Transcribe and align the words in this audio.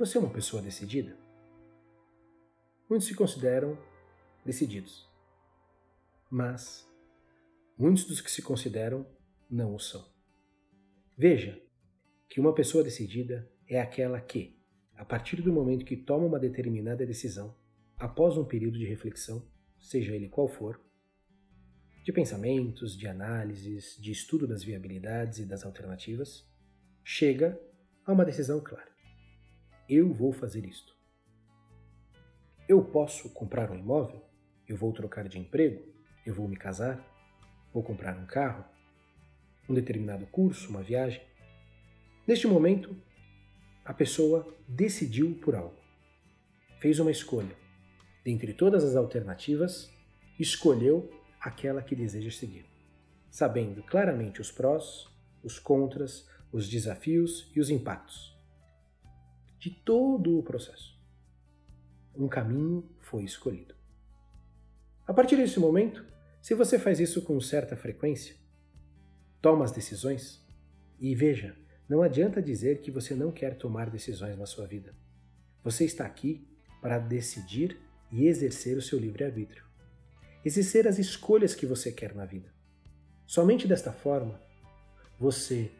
Você 0.00 0.16
é 0.16 0.20
uma 0.20 0.32
pessoa 0.32 0.62
decidida? 0.62 1.14
Muitos 2.88 3.06
se 3.06 3.14
consideram 3.14 3.76
decididos, 4.46 5.06
mas 6.30 6.90
muitos 7.76 8.06
dos 8.06 8.22
que 8.22 8.30
se 8.30 8.40
consideram 8.40 9.06
não 9.50 9.74
o 9.74 9.78
são. 9.78 10.10
Veja 11.18 11.62
que 12.30 12.40
uma 12.40 12.54
pessoa 12.54 12.82
decidida 12.82 13.46
é 13.68 13.78
aquela 13.78 14.18
que, 14.22 14.58
a 14.96 15.04
partir 15.04 15.42
do 15.42 15.52
momento 15.52 15.84
que 15.84 15.98
toma 15.98 16.24
uma 16.24 16.40
determinada 16.40 17.04
decisão, 17.04 17.54
após 17.98 18.38
um 18.38 18.44
período 18.46 18.78
de 18.78 18.86
reflexão, 18.86 19.46
seja 19.78 20.16
ele 20.16 20.30
qual 20.30 20.48
for, 20.48 20.80
de 22.02 22.10
pensamentos, 22.10 22.96
de 22.96 23.06
análises, 23.06 23.98
de 24.00 24.10
estudo 24.10 24.48
das 24.48 24.64
viabilidades 24.64 25.40
e 25.40 25.44
das 25.44 25.62
alternativas, 25.62 26.50
chega 27.04 27.60
a 28.06 28.14
uma 28.14 28.24
decisão 28.24 28.62
clara. 28.64 28.89
Eu 29.92 30.12
vou 30.12 30.32
fazer 30.32 30.64
isto. 30.64 30.96
Eu 32.68 32.80
posso 32.80 33.28
comprar 33.30 33.72
um 33.72 33.74
imóvel? 33.76 34.24
Eu 34.68 34.76
vou 34.76 34.92
trocar 34.92 35.28
de 35.28 35.36
emprego? 35.36 35.82
Eu 36.24 36.32
vou 36.32 36.46
me 36.46 36.56
casar? 36.56 37.04
Vou 37.74 37.82
comprar 37.82 38.16
um 38.16 38.24
carro? 38.24 38.64
Um 39.68 39.74
determinado 39.74 40.28
curso, 40.28 40.70
uma 40.70 40.80
viagem? 40.80 41.20
Neste 42.24 42.46
momento, 42.46 42.96
a 43.84 43.92
pessoa 43.92 44.56
decidiu 44.68 45.34
por 45.42 45.56
algo. 45.56 45.80
Fez 46.78 47.00
uma 47.00 47.10
escolha. 47.10 47.56
Dentre 48.24 48.54
todas 48.54 48.84
as 48.84 48.94
alternativas, 48.94 49.92
escolheu 50.38 51.10
aquela 51.40 51.82
que 51.82 51.96
deseja 51.96 52.30
seguir, 52.30 52.64
sabendo 53.28 53.82
claramente 53.82 54.40
os 54.40 54.52
prós, 54.52 55.08
os 55.42 55.58
contras, 55.58 56.28
os 56.52 56.68
desafios 56.68 57.50
e 57.56 57.58
os 57.58 57.70
impactos 57.70 58.38
de 59.60 59.70
todo 59.70 60.36
o 60.36 60.42
processo. 60.42 61.00
Um 62.16 62.26
caminho 62.26 62.90
foi 62.98 63.22
escolhido. 63.22 63.76
A 65.06 65.14
partir 65.14 65.36
desse 65.36 65.60
momento, 65.60 66.04
se 66.42 66.52
você 66.54 66.80
faz 66.80 66.98
isso 66.98 67.22
com 67.22 67.40
certa 67.40 67.76
frequência, 67.76 68.34
toma 69.40 69.64
as 69.64 69.70
decisões 69.70 70.44
e 70.98 71.14
veja, 71.14 71.56
não 71.88 72.02
adianta 72.02 72.42
dizer 72.42 72.80
que 72.80 72.90
você 72.90 73.14
não 73.14 73.30
quer 73.30 73.56
tomar 73.56 73.88
decisões 73.88 74.36
na 74.36 74.46
sua 74.46 74.66
vida. 74.66 74.92
Você 75.62 75.84
está 75.84 76.04
aqui 76.04 76.44
para 76.82 76.98
decidir 76.98 77.78
e 78.10 78.26
exercer 78.26 78.76
o 78.76 78.82
seu 78.82 78.98
livre-arbítrio 78.98 79.70
exercer 80.44 80.88
as 80.88 80.98
escolhas 80.98 81.54
que 81.54 81.66
você 81.66 81.92
quer 81.92 82.14
na 82.14 82.24
vida. 82.24 82.52
Somente 83.26 83.68
desta 83.68 83.92
forma, 83.92 84.40
você 85.18 85.70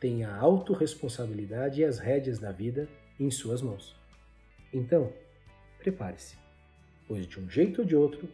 tem 0.00 0.24
a 0.24 0.36
autorresponsabilidade 0.36 1.80
e 1.80 1.84
as 1.84 1.98
rédeas 1.98 2.38
da 2.38 2.52
vida 2.52 2.88
em 3.18 3.30
suas 3.30 3.62
mãos. 3.62 3.96
Então, 4.72 5.12
prepare-se, 5.78 6.36
pois 7.06 7.26
de 7.26 7.40
um 7.40 7.48
jeito 7.48 7.82
ou 7.82 7.86
de 7.86 7.96
outro, 7.96 8.28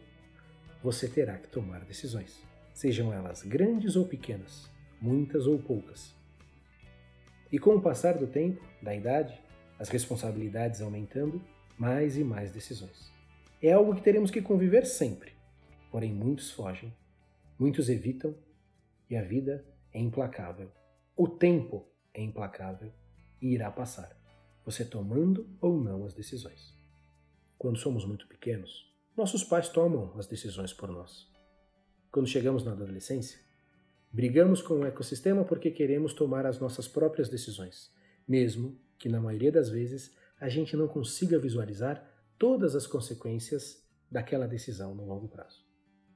você 0.83 1.07
terá 1.07 1.37
que 1.37 1.47
tomar 1.47 1.85
decisões, 1.85 2.43
sejam 2.73 3.13
elas 3.13 3.41
grandes 3.41 3.95
ou 3.95 4.05
pequenas, 4.05 4.69
muitas 5.01 5.47
ou 5.47 5.57
poucas. 5.57 6.13
E 7.51 7.57
com 7.57 7.75
o 7.75 7.81
passar 7.81 8.17
do 8.17 8.27
tempo, 8.27 8.63
da 8.81 8.93
idade, 8.93 9.39
as 9.79 9.89
responsabilidades 9.89 10.81
aumentando, 10.81 11.41
mais 11.77 12.17
e 12.17 12.23
mais 12.23 12.51
decisões. 12.51 13.11
É 13.61 13.71
algo 13.71 13.95
que 13.95 14.01
teremos 14.01 14.29
que 14.29 14.41
conviver 14.41 14.85
sempre 14.85 15.35
porém 15.95 16.13
muitos 16.13 16.51
fogem, 16.51 16.93
muitos 17.57 17.87
evitam 17.87 18.35
e 19.09 19.15
a 19.15 19.21
vida 19.21 19.65
é 19.93 19.99
implacável. 20.01 20.69
O 21.15 21.25
tempo 21.25 21.87
é 22.13 22.21
implacável 22.21 22.91
e 23.41 23.53
irá 23.53 23.71
passar, 23.71 24.13
você 24.65 24.83
tomando 24.83 25.47
ou 25.61 25.79
não 25.79 26.05
as 26.05 26.13
decisões. 26.13 26.75
Quando 27.57 27.77
somos 27.77 28.05
muito 28.05 28.27
pequenos, 28.27 28.91
nossos 29.15 29.43
pais 29.43 29.69
tomam 29.69 30.13
as 30.17 30.27
decisões 30.27 30.73
por 30.73 30.89
nós. 30.89 31.31
Quando 32.11 32.27
chegamos 32.27 32.63
na 32.63 32.71
adolescência, 32.71 33.39
brigamos 34.11 34.61
com 34.61 34.75
o 34.75 34.85
ecossistema 34.85 35.45
porque 35.45 35.69
queremos 35.69 36.13
tomar 36.13 36.45
as 36.45 36.59
nossas 36.59 36.87
próprias 36.87 37.29
decisões, 37.29 37.93
mesmo 38.27 38.79
que 38.97 39.07
na 39.07 39.21
maioria 39.21 39.51
das 39.51 39.69
vezes 39.69 40.15
a 40.39 40.49
gente 40.49 40.75
não 40.75 40.87
consiga 40.87 41.39
visualizar 41.39 42.05
todas 42.37 42.75
as 42.75 42.87
consequências 42.87 43.85
daquela 44.09 44.47
decisão 44.47 44.95
no 44.95 45.05
longo 45.05 45.27
prazo. 45.27 45.63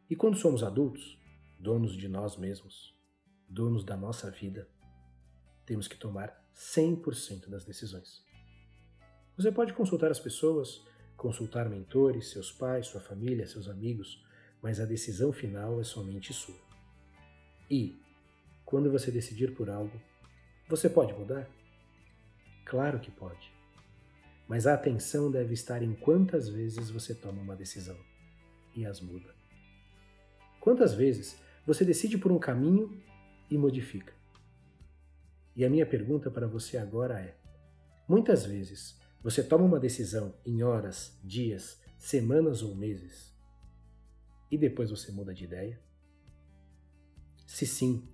E 0.09 0.15
quando 0.15 0.37
somos 0.37 0.63
adultos, 0.63 1.19
donos 1.59 1.95
de 1.95 2.07
nós 2.07 2.35
mesmos, 2.35 2.95
donos 3.47 3.83
da 3.83 3.95
nossa 3.95 4.31
vida, 4.31 4.67
temos 5.65 5.87
que 5.87 5.97
tomar 5.97 6.49
100% 6.55 7.49
das 7.49 7.63
decisões. 7.63 8.28
Você 9.39 9.53
pode 9.53 9.71
consultar 9.71 10.11
as 10.11 10.19
pessoas, 10.19 10.85
consultar 11.15 11.69
mentores, 11.69 12.29
seus 12.29 12.51
pais, 12.51 12.87
sua 12.87 12.99
família, 12.99 13.47
seus 13.47 13.69
amigos, 13.69 14.21
mas 14.61 14.81
a 14.81 14.85
decisão 14.85 15.31
final 15.31 15.79
é 15.79 15.83
somente 15.85 16.33
sua. 16.33 16.59
E, 17.71 17.97
quando 18.65 18.91
você 18.91 19.09
decidir 19.09 19.55
por 19.55 19.69
algo, 19.69 19.97
você 20.67 20.89
pode 20.89 21.13
mudar? 21.13 21.49
Claro 22.65 22.99
que 22.99 23.09
pode. 23.09 23.49
Mas 24.45 24.67
a 24.67 24.73
atenção 24.73 25.31
deve 25.31 25.53
estar 25.53 25.81
em 25.81 25.93
quantas 25.93 26.49
vezes 26.49 26.89
você 26.89 27.15
toma 27.15 27.41
uma 27.41 27.55
decisão 27.55 27.97
e 28.75 28.85
as 28.85 28.99
muda. 28.99 29.33
Quantas 30.59 30.93
vezes 30.93 31.41
você 31.65 31.85
decide 31.85 32.17
por 32.17 32.33
um 32.33 32.39
caminho 32.39 33.01
e 33.49 33.57
modifica? 33.57 34.13
E 35.55 35.63
a 35.63 35.69
minha 35.69 35.85
pergunta 35.85 36.29
para 36.29 36.45
você 36.45 36.77
agora 36.77 37.21
é: 37.21 37.37
muitas 38.05 38.45
vezes 38.45 38.99
você 39.21 39.43
toma 39.43 39.65
uma 39.65 39.79
decisão 39.79 40.33
em 40.45 40.63
horas, 40.63 41.17
dias, 41.23 41.79
semanas 41.97 42.61
ou 42.63 42.73
meses 42.73 43.33
e 44.49 44.57
depois 44.57 44.89
você 44.89 45.11
muda 45.11 45.33
de 45.33 45.43
ideia? 45.43 45.79
Se 47.45 47.65
sim, 47.65 48.07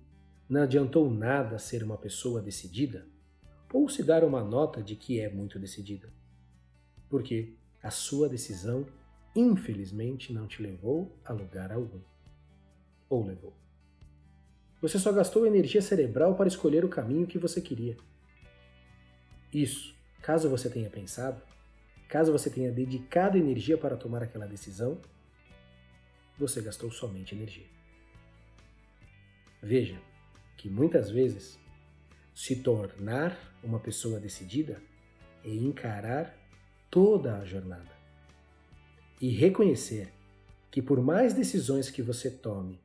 não 0.48 0.62
adiantou 0.62 1.10
nada 1.10 1.58
ser 1.58 1.82
uma 1.82 1.96
pessoa 1.96 2.42
decidida 2.42 3.06
ou 3.72 3.88
se 3.88 4.02
dar 4.02 4.24
uma 4.24 4.42
nota 4.42 4.82
de 4.82 4.96
que 4.96 5.20
é 5.20 5.28
muito 5.28 5.58
decidida, 5.58 6.12
porque 7.08 7.54
a 7.82 7.90
sua 7.90 8.28
decisão, 8.28 8.86
infelizmente, 9.34 10.32
não 10.32 10.46
te 10.46 10.62
levou 10.62 11.16
a 11.24 11.32
lugar 11.32 11.72
algum 11.72 12.00
ou 13.08 13.24
levou. 13.24 13.54
Você 14.80 14.98
só 14.98 15.12
gastou 15.12 15.46
energia 15.46 15.80
cerebral 15.80 16.34
para 16.34 16.48
escolher 16.48 16.84
o 16.84 16.88
caminho 16.88 17.26
que 17.26 17.38
você 17.38 17.60
queria. 17.60 17.96
Isso, 19.52 19.95
caso 20.26 20.50
você 20.50 20.68
tenha 20.68 20.90
pensado, 20.90 21.40
caso 22.08 22.32
você 22.32 22.50
tenha 22.50 22.72
dedicado 22.72 23.38
energia 23.38 23.78
para 23.78 23.96
tomar 23.96 24.24
aquela 24.24 24.44
decisão, 24.44 25.00
você 26.36 26.60
gastou 26.60 26.90
somente 26.90 27.32
energia. 27.32 27.66
Veja 29.62 29.96
que 30.56 30.68
muitas 30.68 31.10
vezes 31.10 31.56
se 32.34 32.56
tornar 32.56 33.38
uma 33.62 33.78
pessoa 33.78 34.18
decidida 34.18 34.82
é 35.44 35.54
encarar 35.54 36.36
toda 36.90 37.38
a 37.38 37.44
jornada 37.44 37.92
e 39.20 39.28
reconhecer 39.28 40.12
que 40.72 40.82
por 40.82 41.00
mais 41.00 41.34
decisões 41.34 41.88
que 41.88 42.02
você 42.02 42.28
tome 42.32 42.80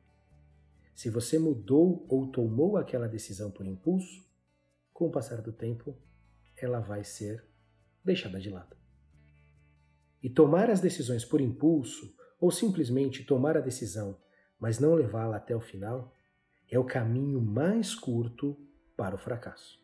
se 0.94 1.10
você 1.10 1.40
mudou 1.40 2.06
ou 2.08 2.28
tomou 2.28 2.76
aquela 2.76 3.08
decisão 3.08 3.50
por 3.50 3.66
impulso, 3.66 4.24
com 4.92 5.08
o 5.08 5.10
passar 5.10 5.42
do 5.42 5.52
tempo, 5.52 5.96
ela 6.64 6.80
vai 6.80 7.02
ser 7.02 7.44
deixada 8.04 8.40
de 8.40 8.50
lado. 8.50 8.76
E 10.22 10.30
tomar 10.30 10.70
as 10.70 10.80
decisões 10.80 11.24
por 11.24 11.40
impulso, 11.40 12.14
ou 12.40 12.50
simplesmente 12.50 13.24
tomar 13.24 13.56
a 13.56 13.60
decisão, 13.60 14.18
mas 14.58 14.78
não 14.78 14.94
levá-la 14.94 15.36
até 15.36 15.54
o 15.56 15.60
final, 15.60 16.12
é 16.70 16.78
o 16.78 16.84
caminho 16.84 17.40
mais 17.40 17.94
curto 17.94 18.56
para 18.96 19.14
o 19.14 19.18
fracasso. 19.18 19.81